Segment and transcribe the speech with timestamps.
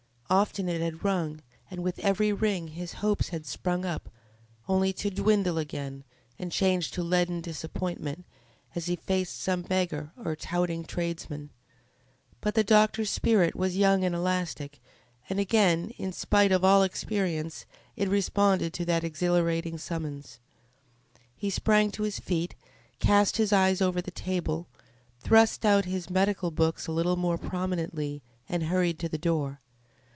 [0.33, 4.07] Often it had rung, and with every ring his hopes had sprung up,
[4.65, 6.05] only to dwindle away again,
[6.39, 8.23] and change to leaden disappointment,
[8.73, 11.49] as he faced some beggar or touting tradesman.
[12.39, 14.79] But the doctor's spirit was young and elastic,
[15.29, 17.65] and again, in spite of all experience,
[17.97, 20.39] it responded to that exhilarating summons.
[21.35, 22.55] He sprang to his feet,
[22.99, 24.69] cast his eyes over the table,
[25.19, 29.59] thrust out his medical books a little more prominently, and hurried to the door.